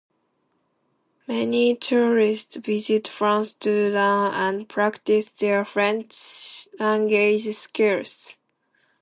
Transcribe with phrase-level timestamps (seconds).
[1.27, 8.35] Many tourists visit France to learn and practice their French language skills.